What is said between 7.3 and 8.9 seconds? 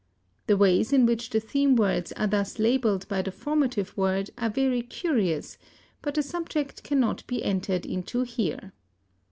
entered into here.